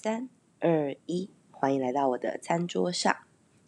[0.00, 0.28] 三
[0.60, 3.16] 二一，欢迎来到我的餐桌上，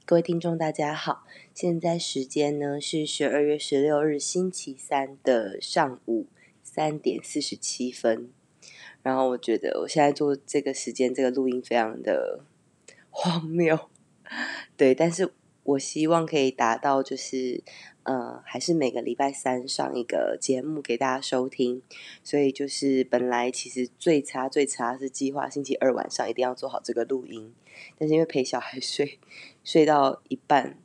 [0.04, 6.28] 各位听众大家好，现在时间呢是十二月十六日星期三的上午
[6.62, 8.30] 三点四十七分，
[9.02, 12.44] 然后我觉得我现在做这个时间这个录音非常的
[13.10, 13.90] 荒谬，
[14.78, 15.32] 对，但是
[15.64, 17.64] 我希望可以达到就是。
[18.02, 21.82] 呃，还是每个礼拜三上一个节目给大家收听，
[22.24, 27.52] 所以就是本来其实最差最差是计划星期二晚上一定要做好这个录音，
[27.98, 29.18] 但是因为陪小孩睡
[29.62, 30.78] 睡到一半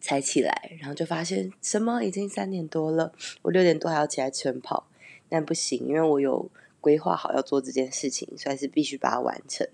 [0.00, 3.12] 才起来，然后就发现什么已经三点多了，
[3.42, 4.88] 我六点多还要起来晨跑，
[5.28, 6.48] 但不行，因为我有
[6.80, 9.66] 规划好要做这件事情，所以是必须把它完成。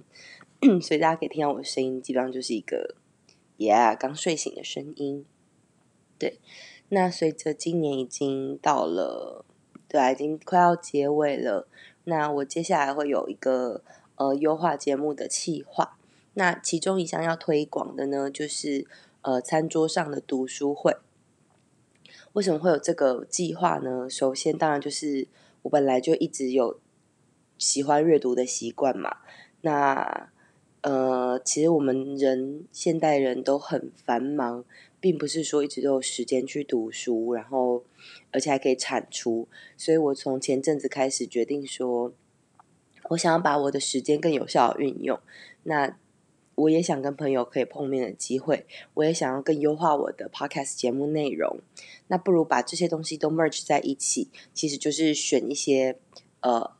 [0.80, 2.94] 所以大家可以听到我的声音，基本上就是一个
[3.58, 5.26] yeah 刚睡醒的声音。
[6.18, 6.38] 对，
[6.88, 9.44] 那随着今年已经到了，
[9.88, 11.66] 对啊，已经快要结尾了。
[12.04, 13.82] 那我接下来会有一个
[14.16, 15.96] 呃优化节目的企划。
[16.34, 18.86] 那其中一项要推广的呢，就是
[19.22, 20.96] 呃餐桌上的读书会。
[22.32, 24.10] 为什么会有这个计划呢？
[24.10, 25.28] 首先，当然就是
[25.62, 26.80] 我本来就一直有
[27.56, 29.18] 喜欢阅读的习惯嘛。
[29.60, 30.28] 那
[30.80, 34.64] 呃，其实我们人现代人都很繁忙。
[35.04, 37.84] 并不是说一直都有时间去读书，然后
[38.30, 39.46] 而且还可以产出，
[39.76, 42.14] 所以我从前阵子开始决定说，
[43.10, 45.20] 我想要把我的时间更有效的运用。
[45.64, 45.98] 那
[46.54, 51.58] 我也想跟朋友可以碰面的机会，我也想要更优化我的 podcast 节目内容。
[52.06, 55.98] 那不如把这些东西都 merge 在一起，其实就是选一些
[56.40, 56.70] 呃，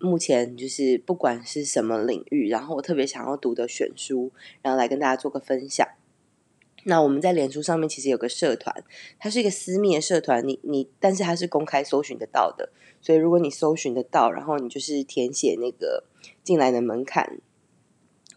[0.00, 5.86] 目前就是不管是什么领域，然后我特别想要读的选书，然后来跟大家做个分享。
[6.84, 8.84] 那我们在脸书上面其实有个社团，
[9.18, 16.04] 它是一个私密的社团，你你，但是它是公开搜寻得到的，所以如果你搜寻得到，然后你就是填写那个
[16.42, 17.38] 进来的门槛，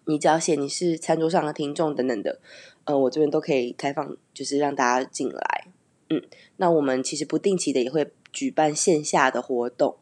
[0.05, 2.39] 你只要写你是餐桌上的听众等等的，
[2.83, 5.67] 呃，我这边都可以开放，就是让大家进来。
[6.09, 6.21] 嗯，
[6.57, 9.95] 那我们其实不定期的也会举办线下的活动。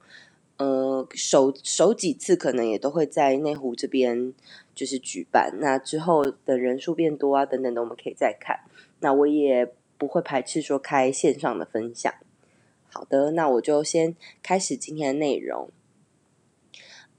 [0.57, 4.33] 呃，首首几次可能也都会在内湖这边
[4.75, 8.59] 就是举办，那之后的人数变多啊等等的，我们可以再看。
[8.99, 12.13] 那我也不会排斥说开线上的分享。
[12.87, 15.69] 好的，那我就先开始今天的内容。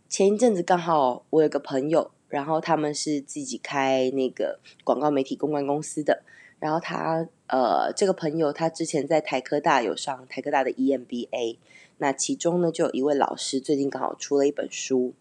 [0.09, 6.23] 前一阵子刚好我有个朋友，然后他们是自己开那个广告媒体公关公司的，
[6.59, 11.59] 然后他呃这个朋友他之前在台科大有上台科大的 EMBA。
[11.99, 15.13] 那其中呢，就有一位老师最近刚好出了一本书，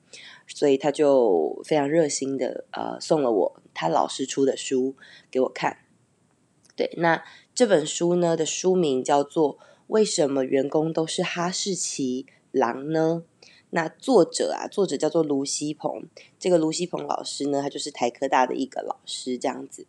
[0.47, 4.95] 所以他就非常热心的呃送了我他老师出的书
[5.29, 5.79] 给我看。
[6.77, 7.21] 对，那
[7.53, 9.57] 这本书呢的书名叫做
[9.87, 13.23] 《为什么员工都是哈士奇狼呢》？
[13.71, 16.03] 那作者啊，作者叫做卢西鹏。
[16.39, 19.85] 这个卢西鹏老师呢，他就是台科大的一个老师，这样子。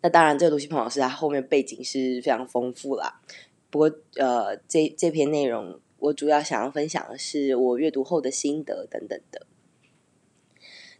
[0.00, 3.22] 那当然，这个卢西鹏老师他后面背景是非常丰富啦。
[3.70, 9.46] 不过，呃，这这篇内容我主要想要分享的是我阅读后的心得等等的。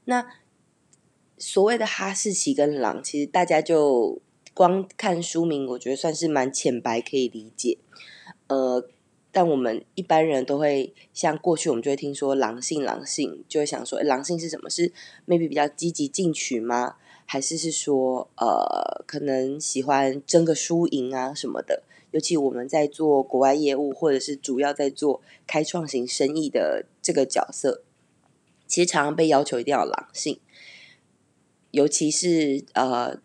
[0.05, 0.27] 那
[1.39, 4.21] 所谓的哈士奇跟狼，其实大家就
[4.53, 7.79] 光看书名，我觉得算是蛮浅白可以理解。
[8.47, 8.87] 呃，
[9.35, 14.71] 但我们一般人都会像过去我们就会听说狼性，狼性就会想说，狼性是什么？
[14.71, 14.93] 是
[15.27, 16.95] maybe 比较积极进取吗？
[17.27, 21.83] 还是是说，呃，可能喜欢争个输赢啊什么的？
[22.13, 27.83] 尤其我们在做国外业务，或者是主要在做开创型生意的这个角色，
[28.69, 30.39] 其实常常被要求一定要狼性。
[31.73, 33.19] 尤其是呃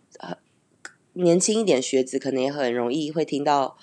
[1.13, 3.77] 年轻一点学子，可能也很容易会听到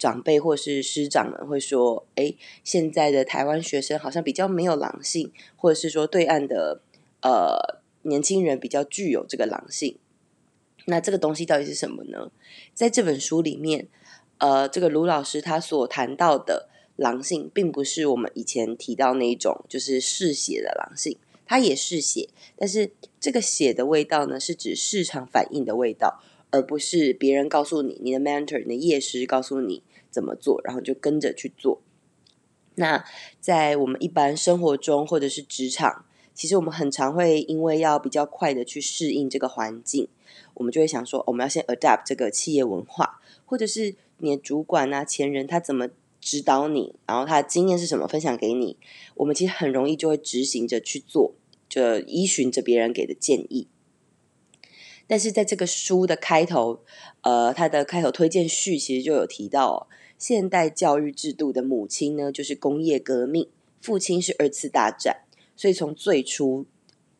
[0.00, 2.34] 长辈或是师长们会说：“哎，
[2.64, 6.80] 现在的台湾学生好像比较没有狼性，或者是说对岸的
[7.22, 9.96] 呃年轻人比较具有这个狼性。”
[10.86, 12.32] 那这个东西到底是什么呢？
[12.74, 13.86] 在这本书里面。
[14.42, 22.90] 呃，这个卢老师他所谈到的狼性，并不是我们以前提到那一种，就是嗜血的狼性，它也嗜血，但是
[23.20, 31.80] 这个血的味道呢，是指市场反应的味道，而不是别人告诉你，你的 mentor、你的业师告诉你怎么做，然后就跟着去做。
[32.74, 33.04] 那
[33.40, 36.04] 在我们一般生活中或者是职场，
[36.34, 40.08] 其实我们很常会因为要比较快的去适应这个环境，
[40.54, 43.96] 我们就会想说，我们要先 adapt 这个企业文化，或者是。
[44.22, 45.88] 你的主管啊，前人他怎么
[46.20, 46.94] 指导你？
[47.06, 48.06] 然后他的经验是什么？
[48.06, 48.76] 分享给你。
[49.14, 51.32] 我们其实很容易就会执行着去做，
[51.70, 53.66] 就依循着别人给的建议。
[55.06, 56.80] 但是在这个书的开头，
[57.22, 59.88] 呃，他的开头推荐序其实就有提到，
[60.20, 63.48] 现代教育制度的母亲呢，就是工业革命，
[63.80, 65.22] 父亲是二次大战。
[65.56, 66.66] 所以从最初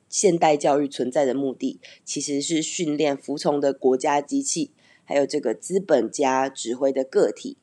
[0.08, 4.70] 现代教育存在的目的，其实是训练服从的国家机器，
[5.04, 7.56] 还有这个资本家指挥的个体，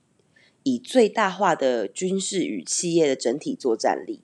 [0.63, 4.21] 以最大化的军事与企业的整体作战力。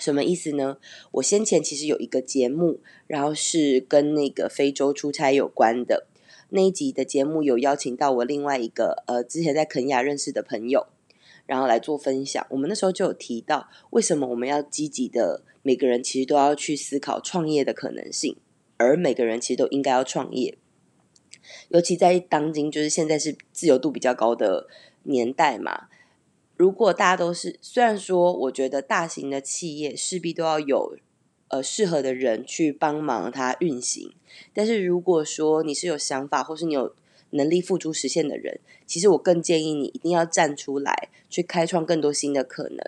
[0.00, 0.78] 什么意思呢？
[1.12, 6.06] 我先前其实有一个节目，然后是跟那个非洲出差有关的。
[6.54, 10.86] 那一集的节目有邀请到我另外一个呃之前在肯亚认识的朋友，
[11.46, 12.46] 然后来做分享。
[12.50, 18.36] 我们那时候就有提到，为什么我们要积极的，每个人其实都要去思考创业的可能性，
[18.76, 20.58] 而每个人其实都应该要创业。
[21.70, 24.68] 尤其在当今，就是现在是自由度比较高的
[25.04, 25.88] 年代嘛。
[26.58, 30.98] 如果大家都是，虽然说我觉得大型的企业势必都要有。
[31.52, 34.14] 呃，适合的人去帮忙它运行。
[34.54, 36.94] 但是如果说你是有想法，或是你有
[37.28, 42.78] 能力付诸实现的人，其实我更建议你一定要站出来，去开创更多新的可能。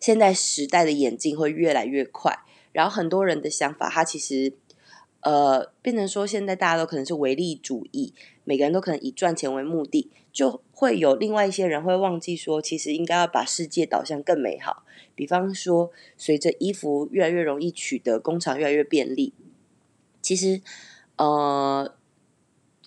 [0.00, 2.38] 现在时代的演进会越来越快，
[2.72, 4.54] 然后很多人的想法，它其实
[5.24, 8.12] 呃，变成说现在大家都可能是唯利主义，
[8.44, 14.84] 每个人都可能以赚钱为目的，就会有另外一些人会忘记说，其实应该要把世界导向更美好。
[15.14, 19.32] 比方说，随着衣服越来越容易取得，工厂越来越便利，
[20.20, 20.60] 其实，
[21.16, 21.94] 呃，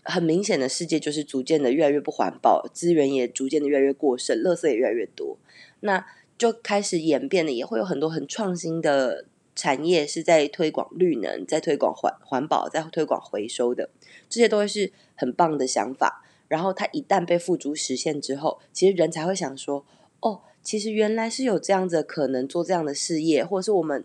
[0.03, 5.37] 很明显的世界就是逐渐的越来越不环保，资源也逐渐的越来越过剩，垃圾也越来越多，
[5.79, 6.05] 那
[6.37, 9.25] 就开始演变的，也会有很多很创新的
[9.57, 13.89] 产业是在推广绿能，在推广环环保，在推广回收的，
[14.29, 16.23] 这些都会是很棒的想法。
[16.47, 19.83] 然后它一旦被付诸实现之后，其实人才会想说，
[20.21, 20.43] 哦。
[20.63, 24.03] 其实原来是有这样子可能做这样的事业，或者是我们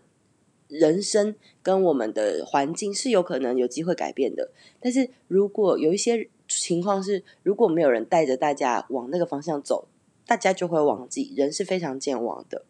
[0.69, 4.49] 人生跟我们的环境是有可能有机会改变的。
[4.79, 9.89] 但是如果有一些情况是，如果没有人带着大家往那个方向走，
[10.25, 12.63] 大家就会忘记，人是非常健忘的。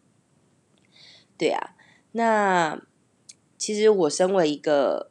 [1.38, 1.76] 对啊，
[2.16, 2.80] 那
[3.58, 5.10] 其实我身为一个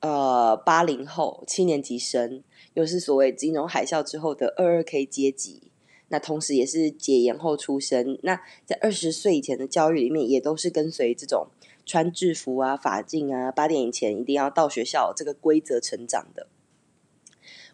[0.00, 2.42] 呃八零后七年级生，
[2.74, 5.70] 又是所谓金融海啸之后的二二 K 阶级。
[6.08, 11.48] 那同时也是解严后出生，那在二十岁以前的教育里面，也都是跟随这种
[11.84, 16.48] 穿制服啊、法镜啊、八点以前一定要到学校这个规则成长的。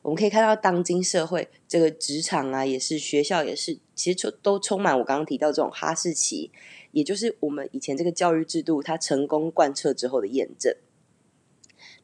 [0.02, 6.50] 我们可以看到，当今社会这个职场啊，也是学校也是，其实都充满我刚刚提到这种哈士奇，
[6.94, 10.74] 也就是我们以前这个教育制度它成功贯彻之后的验证。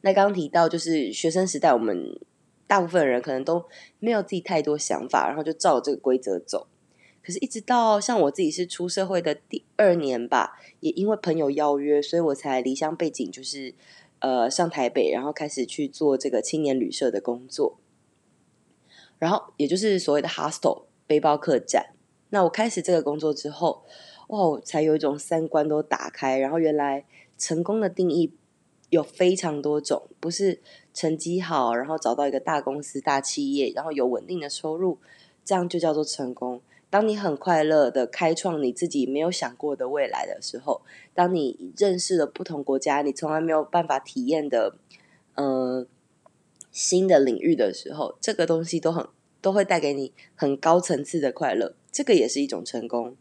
[0.01, 2.19] 那刚刚提到就是学生时代我们。
[2.67, 3.65] 大部分人可能都
[3.99, 6.67] 没有自己太多想法，然后就照这个规则走。
[7.21, 13.75] 可是，一直到像我自己是出社会的第二年吧，也因为朋友邀约，所以我才离乡背井，就是
[14.19, 17.77] 呃上台北，然后开始去做这个青年旅社的工作。
[19.19, 21.87] 然后，也就是所谓的 hostel 背包客栈。
[22.29, 23.83] 那我开始这个工作之后，
[24.31, 26.39] 哦，才有一种三观都打开。
[26.39, 27.05] 然后，原来
[27.37, 28.33] 成功的定义
[28.89, 30.61] 有非常多种，不是。
[30.93, 34.97] 成绩好，然后找到一个大公司、大企业，然后有稳定的收入，
[35.45, 36.59] 这样就叫做成功。
[36.89, 40.81] 当你很快乐的开创你自己没有想过的未来的时候，
[41.13, 44.75] 当你认识了不同国家，你从来没有办法体验的，
[45.35, 45.87] 呃，
[46.73, 49.07] 新的领域的时候，这个东西都很
[49.39, 53.15] 都会带给你很高层次的快乐，这个也是一种成功。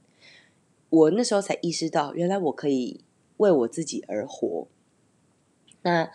[0.91, 3.01] 我那时候才意识到，原来我可以
[3.39, 4.69] 为我自己而活。
[5.83, 6.11] 那。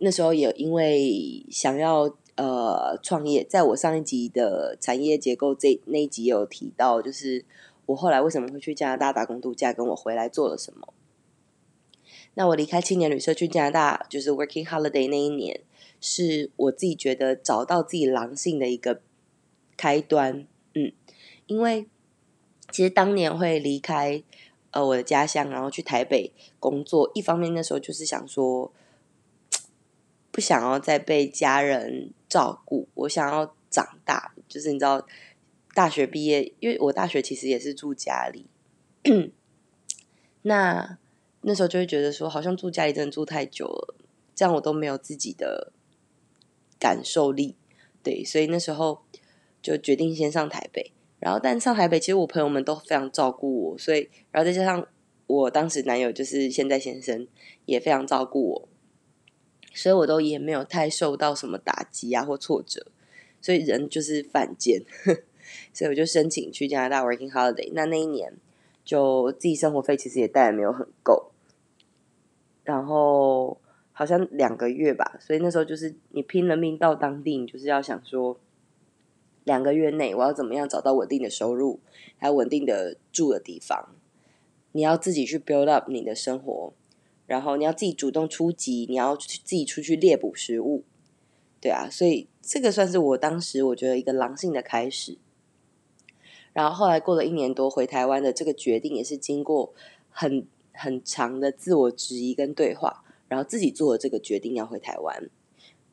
[0.00, 7.44] 那时候也因为想要呃创业，在我上一集的产业结构这那一集有提到，就是
[7.86, 10.94] 我后来为什么会去加拿大打工度假，跟我回来做了什么。
[12.34, 15.62] 那我离开青年旅社去加拿大，就是 working holiday 那一年，
[16.00, 19.00] 是我自己觉得找到自己狼性的一个
[19.76, 20.46] 开端。
[20.74, 20.92] 嗯，
[21.48, 21.88] 因为
[22.70, 24.22] 其实当年会离开
[24.70, 28.72] 呃我的家乡，然后去台北工作，一方面那时候就是想说。
[30.30, 34.36] 不想要再被家人照顾，我想要长大。
[34.46, 35.04] 就是你知道，
[35.74, 38.46] 大学毕业，因为我大学其实也是住家里，
[40.42, 40.96] 那
[41.40, 43.96] 那时候就会觉得说，好像住家里真的住太久了，
[44.32, 45.72] 这样我都没有自己的
[46.78, 47.56] 感受力。
[48.04, 49.02] 对，所以那时候
[49.60, 50.92] 就决定先上台北。
[51.20, 54.86] 然后，但上台北，其实我朋友们都非常照顾我，所以，然后再加上
[55.26, 57.26] 我当时男友就是现在先生，
[57.66, 58.68] 也非常照顾我。
[59.74, 62.86] 所以我都也没有太受到什么打击啊或挫折，
[63.40, 64.82] 所以人就是犯贱，
[65.72, 67.70] 所以我就申请去加拿大 working holiday。
[67.74, 68.32] 那那一年
[68.84, 71.30] 就自己生活费其实也带的没有很够，
[72.64, 73.60] 然后
[73.92, 78.40] 好像两个月吧，所以那时候就是你拼了命到当地，你就是要想说
[79.48, 81.80] 两个月内我要怎么样找到稳定的收入，
[82.18, 83.88] 还有稳定的住的地方。
[84.72, 86.74] 你要自己去 build up 你的生活，
[87.26, 90.84] 然后你要自己主动出击，你要自己出去猎捕食物，
[91.62, 95.16] 对啊，所以这个算是我当时我觉得一个狼性的开始。
[96.52, 99.72] 然后后来过了一年多回台湾的这个决定，也是经过
[100.10, 105.30] 很很长的自我质疑跟对话，然后自己做了这个决定要回台湾。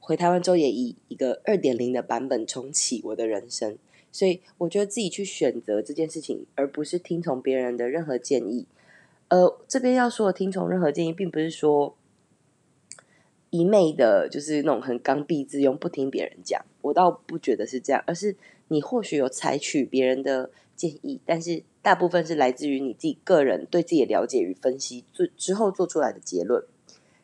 [0.05, 3.75] 回台湾之后也以一个二点零的版本重启我的人生，
[4.12, 8.67] 所以我觉得自己去选择这件事情，而不是听从别人的任何建议。
[9.29, 11.97] 呃，这边要说的听从任何建议，并不是说
[13.50, 16.63] 一昧的，就是那种很刚愎自用，不听别人讲。
[16.83, 18.35] 我倒不觉得是这样，而是
[18.67, 26.63] 你或许有采取别人的建议，但是大部分是来自于你自己个人对自己的了解与分析，做之后做出来的结论。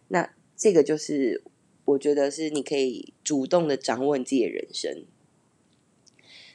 [0.08, 1.44] 那这个就是。
[1.92, 5.06] 我觉得是你可以主动的掌握你自己的人生。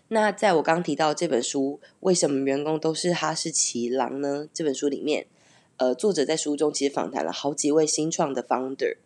[0.08, 4.48] 那在我刚提到这本书，为什么员工都是哈士奇狼呢？
[4.54, 5.26] 这本书里面，
[5.78, 8.98] 呃，作者在书中其实访谈了好几位新创的 founder，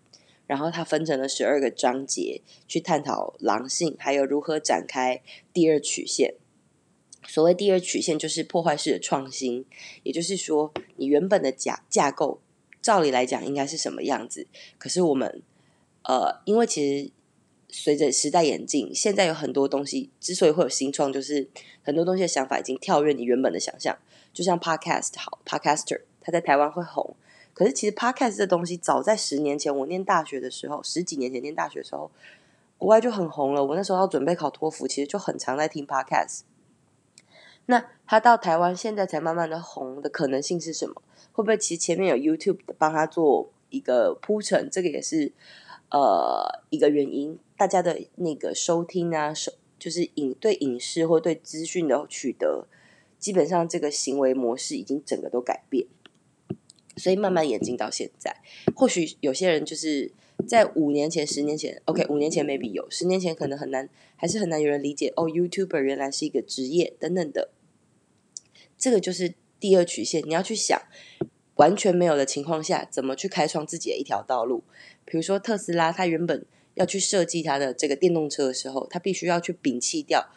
[0.46, 5.22] 然后他分成了十二个章节去探讨狼性，还有如何展开
[5.54, 6.34] 第二曲线。
[7.26, 9.64] 所谓第二曲线，就是破坏式的创新，
[10.02, 12.40] 也就是说，你原本的架架构，
[12.82, 14.46] 照理来讲应该是什么样子，
[14.78, 15.42] 可是我们。
[16.10, 17.12] 呃，因为其实
[17.68, 21.48] 随着时代演进，现在有很多东西之所以会有新创，就是
[21.84, 23.96] 很多东西的想法已经跳跃你原本的想象。
[24.32, 27.14] 就像 Podcast 好，Podcaster 他在台湾会红，
[27.54, 32.10] 可是其实 Podcast 这东西早在十年前，我念大学的时候，十几年前念大学的时候，
[32.76, 33.64] 国外就很红了。
[33.64, 36.40] 我那时候要准备考托福，其实就很常在听 Podcast。
[37.66, 41.00] 那他到台湾现在才慢慢的红的可能性是什么？
[41.30, 44.68] 会不会其实前面有 YouTube 帮他做一个铺陈？
[44.68, 45.30] 这个也是。
[45.90, 52.66] 呃，一个原因，大家的那个收听啊，收就是影对影视或对资讯的取得，
[53.18, 55.86] 基本上这个行为模式已经整个都改变，
[56.96, 58.36] 所以慢慢演进到现在。
[58.76, 60.12] 或许有些人就是
[60.46, 67.50] 在五年前、十年前，OK，五年前 maybe 有，十年前可能很难，还是很难有人理解哦，YouTuber 原来是一个职业等等的。
[68.78, 70.80] 这个就是第二曲线，你要去想，
[71.56, 74.62] 完全没有的情况下，怎么去开创自己的一条道路。
[75.10, 80.30] 比如说特斯拉，它原本要去设计它的这个电动车的时候，它必须要去摒弃掉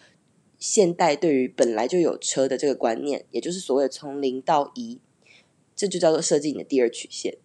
[0.57, 4.99] 现代对于本来就有车的这个观念，也就是所谓从零到一，
[5.75, 7.37] 这就叫做设计你的第二曲线。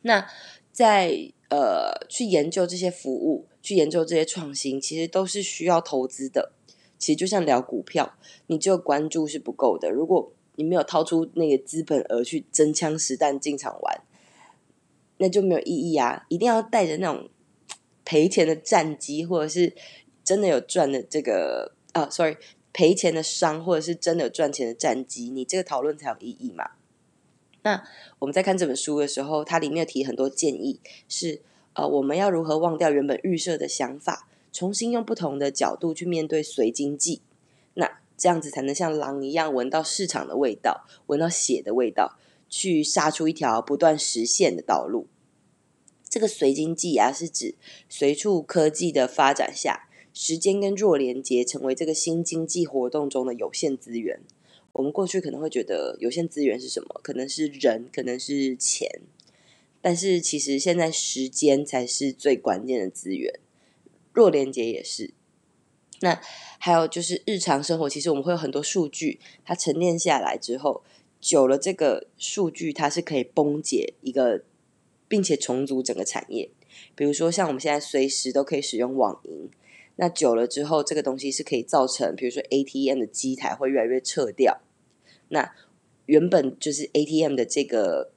[0.00, 0.26] 那
[0.72, 6.52] 在呃去研究这些服务，去研究这些创新，其实都是需要投资的。
[6.98, 8.14] 其实就像聊股票，
[8.46, 14.02] 你只有关注是不够的，如果你没有掏出那个资本额去真枪实弹进场玩。
[15.22, 16.26] 那就没有意义啊！
[16.28, 17.30] 一定要带着那种
[18.04, 19.72] 赔钱的战机，或者是
[20.24, 22.36] 真的有赚的这个啊，sorry，
[22.72, 26.72] 赔钱的商，或者是真的有赚钱的战机，你这个讨论才有意义嘛。
[27.62, 27.84] 那
[28.18, 31.40] 我们在看这本书的时候，它里面有提很多建议，是
[31.74, 37.22] 呃，我们要如何忘掉原本预设的想法，重新用不同的角度去面对随经济，
[37.74, 42.18] 那这样子才能像狼一样闻到市场的味道，闻到血的味道。
[42.54, 45.06] 去杀出一条不断实现的道路。
[46.12, 47.54] 这个随经济啊，是指
[47.88, 54.20] 随处科技的发展下，时间跟弱连接成为这个新经济活动中的有限资源。
[54.72, 57.00] 我们过去可能会觉得有限资源是什么？
[57.02, 59.00] 可能是人，可能是钱。
[59.80, 63.40] 但是其实现在时间才是最关键的资源，
[64.12, 65.14] 弱连接也是。
[66.00, 66.20] 那
[66.58, 70.82] 还有就是日常生活，其实我们会有很多数据，它沉淀下来之后。
[71.22, 74.42] 久了，这个数据它是可以崩解一个，
[75.12, 76.48] 并且重组整个产业。
[76.94, 79.50] 比如说，像我们现在随时都可以使用网银，
[79.96, 84.62] 那久了之后，这个东西是可以造成，比如说 ATM 的机台会越来越撤掉。
[85.28, 85.54] 那
[86.06, 88.12] 原本就是 ATM 的这个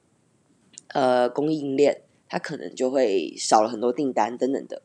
[0.88, 2.00] 呃供应链，
[2.30, 4.80] 它可能就会少了很多订单等等的。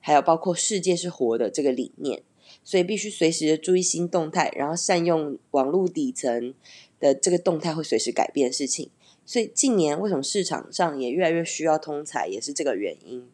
[0.00, 2.24] 还有包括世界是活的这个理念，
[2.64, 6.52] 所以必须随时注意新动态，然后善用网络底层。
[7.00, 8.90] 的这个动态会随时改变事情，
[9.30, 13.30] 所以近年为什么市场上也越来越需要通才，也是这个原因。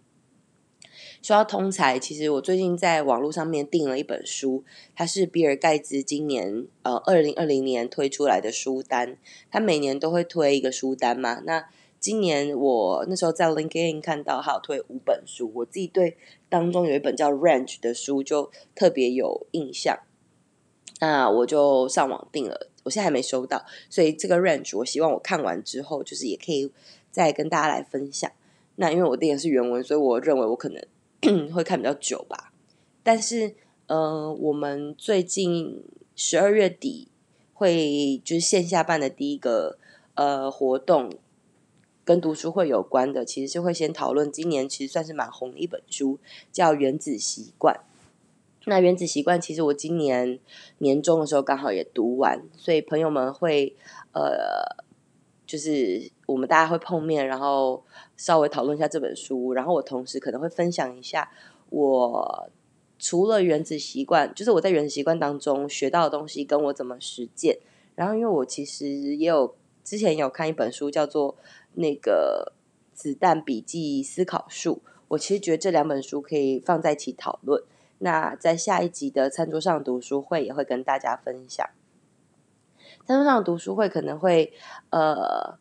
[1.23, 4.62] 说到通才，其实我最近在网络上面订了一本书，
[4.95, 9.17] 它是比尔盖茨今年呃二零二零年推出来的书单，
[9.50, 11.41] 他每年都会推一个书单嘛。
[11.47, 11.67] 那
[11.99, 16.19] 今年我那时候在 LinkedIn 看到他有推五本书，我自己对
[16.50, 19.99] 当中有一本叫 Range 的书就特别有印象，
[21.00, 22.69] 那我就上网订了。
[22.87, 26.71] 我现在还没收到，所以这个 range 我希望我看完之后，就是也可以
[27.11, 28.31] 再跟大家来分享。
[28.76, 30.81] 那因为我订的是原文，所以我认为我可能
[31.52, 32.52] 会看比较久吧。
[33.02, 33.57] 但是，
[33.88, 35.83] 呃，我们最近
[36.14, 37.09] 十二月底
[37.55, 39.78] 会就是线下办的第一个
[40.14, 41.11] 呃活动
[42.05, 46.21] 跟读书会有关的，其实是会先讨论今年其实算是蛮红的一本书，
[46.52, 47.75] 叫《原子习惯》。
[48.68, 50.40] 那《原子习惯》其实我今年
[50.78, 53.76] 年中的时候刚好也读完，所以朋友们会
[54.12, 54.85] 呃，
[55.46, 57.85] 就是我们大家会碰面，然后
[58.16, 61.30] 稍微讨论一下这本书，然后我同时可能会分享一下
[61.70, 62.50] 我
[62.99, 67.58] 除了《原子习惯》，就是我在《原子习惯》当中学到的东西，跟我怎么实践。
[67.94, 69.54] 然后因为我其实也有
[69.85, 71.37] 之前有看一本书，叫做
[71.75, 72.52] 那个
[72.99, 77.62] 《子弹笔记思考术》，我其实觉得这两本书可以放在一起讨论。
[77.99, 81.67] 那在下一集的餐桌上读书会也会跟大家分享。
[83.07, 84.53] 餐桌上读书会可能会
[84.91, 85.59] 呃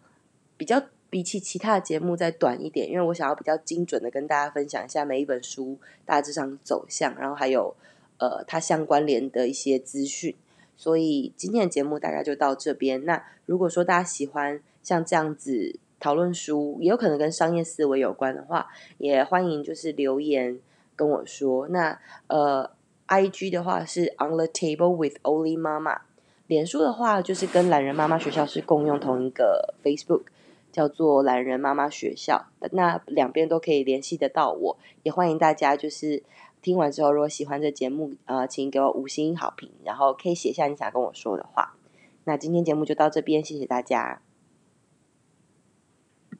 [0.57, 7.75] 比较比起其他的节目再短一点，因为我想要比较精准的跟大家分享一下每一本书大致上走向，然后还有
[8.17, 10.35] 呃它相关联的一些资讯。
[10.75, 13.05] 所以今天的节目大概就到这边。
[13.05, 20.59] 那如果说大家喜欢像这样子讨论书，也有可能跟商业思维有关的话，也欢迎就是留言。
[20.95, 22.69] 跟我说，那呃
[23.07, 26.01] ，IG 的话是 On the Table with Oli 妈妈，
[26.47, 30.23] 脸书的话就是跟懒人妈妈学校是共用同一个 Facebook，
[30.71, 32.45] 叫做懒人妈妈学校。
[32.71, 36.23] 那两边都可以联系得到我，也欢迎大家就是
[36.61, 41.75] 听完之后，如果喜欢这节目，呃，请给我五星好评，然后可以写下你想跟我说的话。
[42.23, 44.21] 那今天节目就到这边，谢谢大家。